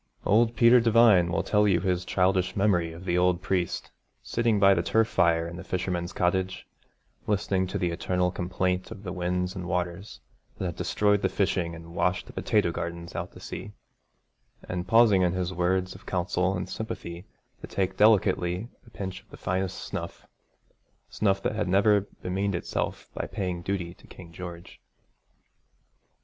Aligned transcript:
Old 0.25 0.55
Peter 0.55 0.79
Devine 0.79 1.31
will 1.31 1.43
tell 1.43 1.67
you 1.67 1.79
his 1.79 2.03
childish 2.05 2.55
memory 2.55 2.91
of 2.91 3.05
the 3.05 3.19
old 3.19 3.39
priest 3.43 3.91
sitting 4.23 4.59
by 4.59 4.73
the 4.73 4.81
turf 4.81 5.07
fire 5.07 5.47
in 5.47 5.57
the 5.57 5.63
fisherman's 5.63 6.11
cottage, 6.11 6.65
listening 7.27 7.67
to 7.67 7.77
the 7.77 7.91
eternal 7.91 8.31
complaint 8.31 8.89
of 8.89 9.03
the 9.03 9.13
winds 9.13 9.53
and 9.55 9.67
waters 9.67 10.19
that 10.57 10.65
had 10.65 10.75
destroyed 10.75 11.21
the 11.21 11.29
fishing 11.29 11.75
and 11.75 11.93
washed 11.93 12.25
the 12.25 12.33
potato 12.33 12.71
gardens 12.71 13.13
out 13.15 13.31
to 13.33 13.39
sea, 13.39 13.73
and 14.67 14.87
pausing 14.87 15.21
in 15.21 15.33
his 15.33 15.53
words 15.53 15.93
of 15.93 16.07
counsel 16.07 16.57
and 16.57 16.67
sympathy 16.67 17.27
to 17.61 17.67
take 17.67 17.95
delicately 17.95 18.69
a 18.87 18.89
pinch 18.89 19.21
of 19.21 19.29
the 19.29 19.37
finest 19.37 19.77
snuff, 19.77 20.25
snuff 21.11 21.43
that 21.43 21.53
had 21.55 21.67
never 21.69 22.07
bemeaned 22.23 22.55
itself 22.55 23.07
by 23.13 23.27
paying 23.27 23.61
duty 23.61 23.93
to 23.93 24.07
King 24.07 24.31
George. 24.33 24.81